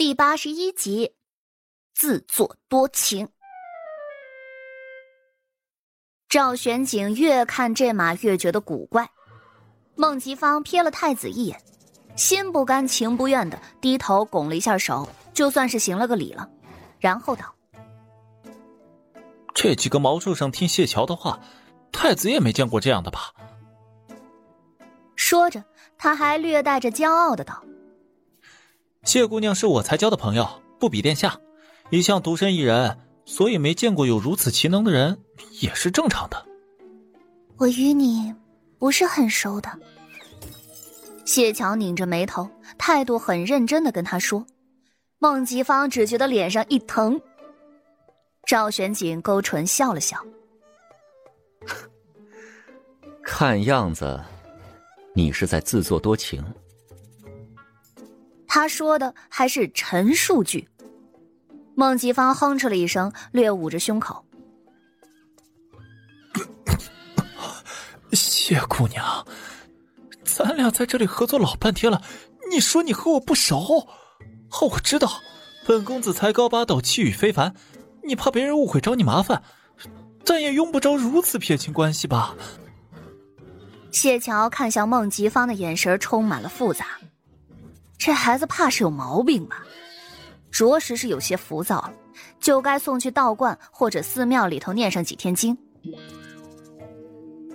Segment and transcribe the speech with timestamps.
[0.00, 1.12] 第八十一集，
[1.92, 3.28] 自作多情。
[6.26, 9.10] 赵玄景越看这马越觉得古怪。
[9.96, 11.62] 孟吉芳瞥了太子一眼，
[12.16, 16.48] 心不甘情不愿的低头拱了一下手，就算是行了个礼了，
[16.98, 17.54] 然后道
[19.52, 21.38] ：“这几个毛畜生听谢桥的话，
[21.92, 23.34] 太子也没见过这样的吧？”
[25.14, 25.62] 说着，
[25.98, 27.62] 他还略带着骄傲的道。
[29.10, 30.48] 谢姑娘是我才交的朋友，
[30.78, 31.36] 不比殿下。
[31.90, 35.18] 一向独身一人，所以没见过有如此奇能的人，
[35.60, 36.46] 也是正常的。
[37.56, 38.32] 我与你
[38.78, 39.68] 不是很熟的。
[41.24, 44.46] 谢桥拧着眉头，态度很认真的跟他说。
[45.18, 47.20] 孟吉芳只觉得脸上一疼。
[48.46, 50.24] 赵玄景勾唇笑了笑，
[53.24, 54.20] 看样子，
[55.16, 56.44] 你是在自作多情。
[58.52, 60.68] 他说的还是陈述句。
[61.76, 64.24] 孟吉芳哼哧了一声，略捂着胸口。
[68.12, 69.24] 谢姑娘，
[70.24, 72.02] 咱俩在这里合作老半天了，
[72.50, 73.86] 你说你和我不熟？
[74.60, 75.20] 哦，我知道，
[75.64, 77.54] 本公子才高八斗，气宇非凡，
[78.02, 79.44] 你怕别人误会找你麻烦，
[80.24, 82.34] 但也用不着如此撇清关系吧？
[83.92, 86.98] 谢桥看向孟吉芳的眼神充满了复杂。
[88.00, 89.62] 这孩子怕是有毛病吧？
[90.50, 91.92] 着实是有些浮躁了，
[92.40, 95.56] 就该送去道观或者寺庙里头念上几天经。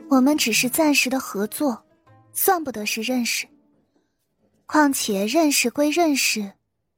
[0.08, 1.84] 我们只是暂时的合作，
[2.32, 3.48] 算不得是认识。
[4.68, 6.54] 况且认识归认识，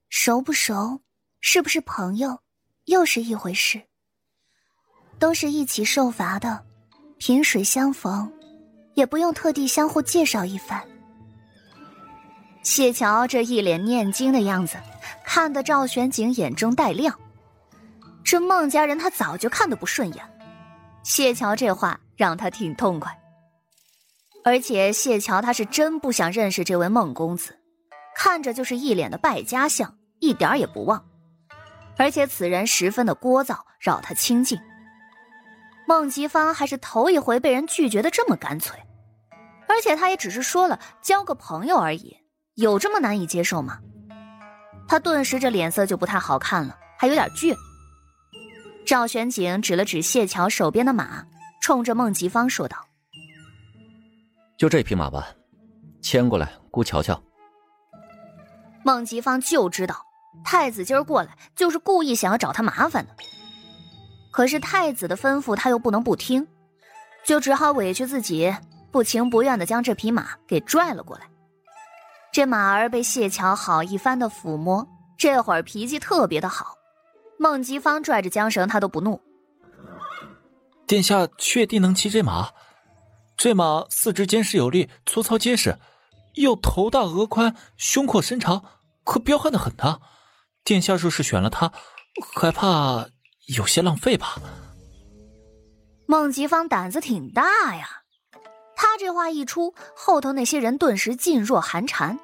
[0.10, 1.00] 熟不熟，
[1.40, 2.38] 是不是朋友，
[2.86, 3.82] 又是一回事。
[5.18, 6.64] 都是一起受罚的，
[7.18, 8.30] 萍水相逢，
[8.94, 10.86] 也不用特地相互介绍一番。
[12.64, 14.78] 谢桥这一脸念经的样子，
[15.24, 17.18] 看得赵玄景眼中带亮。
[18.24, 20.24] 这孟家人他早就看得不顺眼，
[21.04, 23.18] 谢桥这话让他挺痛快。
[24.44, 27.58] 而且谢桥他是真不想认识这位孟公子，
[28.16, 31.04] 看着就是一脸的败家相，一点也不旺。
[31.98, 34.60] 而且此人十分的聒噪，扰他清静。
[35.88, 38.78] 孟吉芳还是头一回被人拒绝的这么干脆，
[39.68, 42.18] 而且他也只是说了交个朋友而已。
[42.58, 43.80] 有这么难以接受吗？
[44.88, 47.56] 他顿时这脸色就不太好看了，还有点倔。
[48.84, 51.24] 赵玄景指了指谢桥手边的马，
[51.62, 52.76] 冲着孟吉芳说道
[54.58, 55.28] ：“就这匹马吧，
[56.02, 57.22] 牵过来，姑瞧瞧。”
[58.84, 60.04] 孟吉芳就知道
[60.44, 63.14] 太子今儿过来就是故意想要找他麻烦的，
[64.32, 66.48] 可是太子的吩咐他又不能不听，
[67.24, 68.52] 就只好委屈自己，
[68.90, 71.28] 不情不愿的将这匹马给拽了过来。
[72.38, 74.88] 这马儿被谢桥好一番的抚摸，
[75.18, 76.76] 这会儿脾气特别的好。
[77.40, 79.20] 孟吉芳拽着缰绳，他都不怒。
[80.86, 82.52] 殿下确定能骑这马？
[83.36, 85.80] 这马四肢坚实有力，粗糙结实，
[86.36, 88.64] 又头大额宽，胸阔身长，
[89.04, 89.98] 可彪悍的很呐。
[90.64, 91.72] 殿下若是选了他，
[92.36, 93.08] 害怕
[93.48, 94.36] 有些浪费吧？
[96.06, 98.04] 孟吉芳胆子挺大呀，
[98.76, 102.20] 他这话一出，后头那些人顿时噤若寒蝉。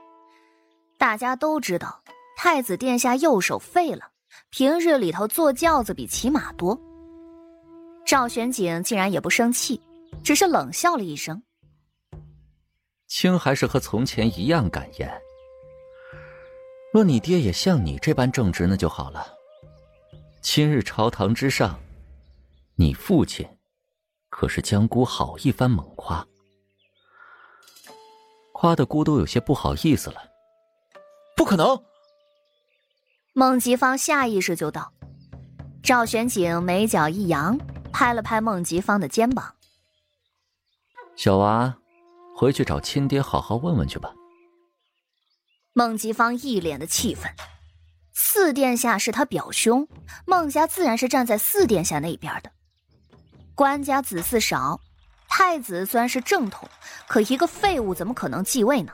[1.04, 2.02] 大家都知道，
[2.38, 4.12] 太子殿下右手废了，
[4.50, 6.80] 平日里头坐轿子比骑马多。
[8.06, 9.82] 赵玄景竟然也不生气，
[10.24, 11.44] 只是冷笑了一声
[13.06, 15.12] ：“卿还是和从前一样敢言。
[16.94, 19.28] 若你爹也像你这般正直，那就好了。
[20.40, 21.78] 今日朝堂之上，
[22.76, 23.46] 你父亲
[24.30, 26.26] 可是将姑好一番猛夸，
[28.54, 30.24] 夸的姑都有些不好意思了。”
[31.36, 31.82] 不可能！
[33.34, 34.92] 孟吉芳下意识就道。
[35.82, 37.60] 赵玄景眉角一扬，
[37.92, 39.54] 拍了拍孟吉芳的肩膀
[41.18, 41.76] ：“小娃，
[42.36, 44.14] 回去找亲爹好好问问去吧。”
[45.74, 47.30] 孟吉芳一脸的气愤。
[48.14, 49.88] 四殿下是他表兄，
[50.26, 52.52] 孟家自然是站在四殿下那边的。
[53.56, 54.80] 官家子嗣少，
[55.28, 56.70] 太子虽然是正统，
[57.08, 58.94] 可一个废物怎么可能继位呢？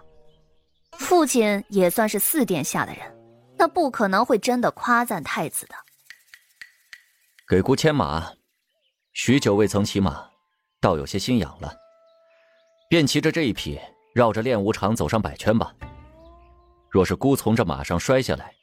[1.00, 3.18] 父亲也算是四殿下的人，
[3.58, 5.76] 那不可能会真的夸赞太子的。
[7.48, 8.34] 给姑牵马，
[9.14, 10.30] 许久未曾骑马，
[10.80, 11.74] 倒有些心痒了。
[12.90, 13.80] 便骑着这一匹，
[14.14, 15.74] 绕着练武场走上百圈吧。
[16.90, 18.54] 若是姑从这马上摔下来，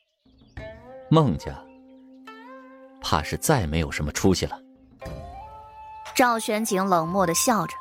[1.11, 1.51] 孟家
[3.01, 4.61] 怕是再没有什么出息了。
[6.15, 7.75] 赵玄景冷漠的笑着，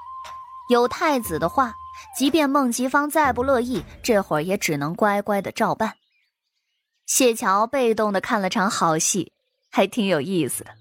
[0.69, 1.75] 有太子的话。
[2.15, 5.93] 即便孟吉芳再不乐意，这会儿也只能乖乖的照办。
[7.05, 9.33] 谢桥被动的看了场好戏，
[9.69, 10.71] 还挺有意思的。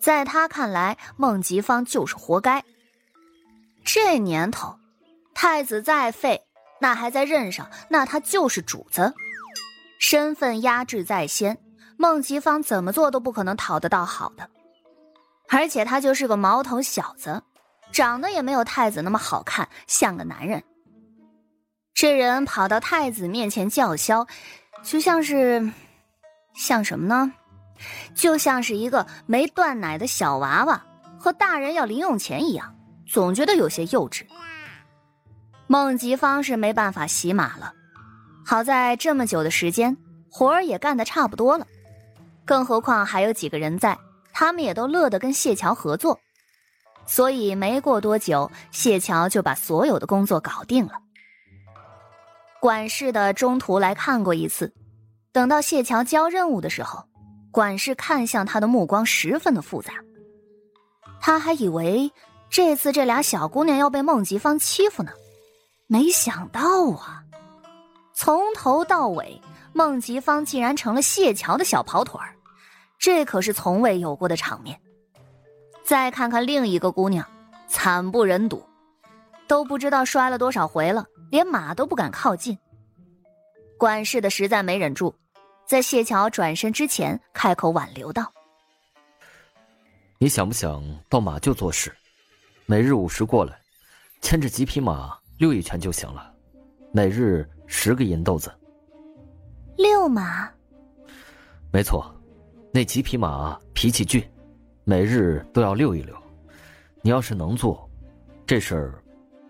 [0.00, 2.64] 在他看来，孟吉芳就是活该。
[3.84, 4.78] 这年头，
[5.34, 6.42] 太子再废，
[6.80, 9.14] 那还在任上，那他就是主子，
[9.98, 11.56] 身份压制在先，
[11.96, 14.50] 孟吉芳怎么做都不可能讨得到好的。
[15.48, 17.42] 而且他就是个毛头小子，
[17.92, 20.62] 长得也没有太子那么好看，像个男人。
[21.94, 24.26] 这人跑到太子面前叫嚣，
[24.82, 25.72] 就像是，
[26.54, 27.32] 像什么呢？
[28.14, 30.80] 就像是一个没断奶的小娃娃
[31.18, 32.74] 和大人要零用钱一样，
[33.06, 34.24] 总觉得有些幼稚。
[35.66, 37.72] 孟吉芳是没办法洗马了，
[38.44, 39.96] 好在这么久的时间，
[40.30, 41.66] 活儿也干得差不多了，
[42.44, 43.98] 更何况还有几个人在。
[44.32, 46.18] 他们也都乐得跟谢桥合作，
[47.08, 50.92] 所以没过多久，谢桥就把所有的工作搞定了。
[52.60, 54.72] 管事的中途来看过一次，
[55.32, 57.02] 等到谢桥交任务的时候，
[57.50, 59.94] 管事看向他的目光十分的复杂。
[61.18, 62.12] 他还以为
[62.50, 65.10] 这次这俩小姑娘要被孟吉芳欺负呢，
[65.86, 66.60] 没想到
[66.90, 67.24] 啊，
[68.14, 69.40] 从头到尾，
[69.72, 72.34] 孟吉芳竟然成了谢桥的小跑腿儿。
[72.98, 74.78] 这可是从未有过的场面。
[75.88, 77.26] 再看看另一个姑娘，
[77.66, 78.62] 惨不忍睹，
[79.46, 82.58] 都不知道摔了多少回了，连马都不敢靠近。
[83.78, 85.14] 管事的实在没忍住，
[85.66, 88.30] 在谢桥转身之前开口挽留道
[90.20, 91.90] ：“你想不想到马厩做事？
[92.66, 93.58] 每日午时过来，
[94.20, 96.30] 牵着几匹马溜一圈就行了，
[96.92, 98.54] 每日十个银豆子。”
[99.78, 100.50] 遛马？
[101.72, 102.14] 没错。
[102.74, 104.22] 那几匹马脾气倔，
[104.88, 106.16] 每日都要遛一遛。
[107.02, 107.86] 你要是能做，
[108.46, 109.04] 这事儿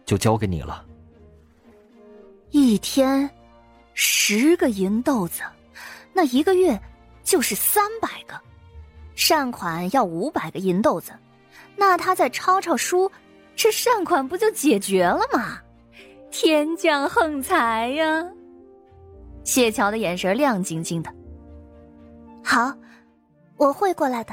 [0.04, 0.84] 就交给你了。
[2.50, 3.30] 一天
[3.94, 5.42] 十个银豆子，
[6.12, 6.76] 那一个月
[7.22, 8.34] 就是三百个。
[9.14, 11.12] 善款要五百个银豆子，
[11.76, 13.08] 那他再抄抄书，
[13.54, 15.60] 这善款不就解决了吗？
[16.32, 18.28] 天降横财呀！
[19.44, 21.14] 谢桥的眼神亮晶晶的。
[22.42, 22.76] 好。
[23.56, 24.32] 我会过来的。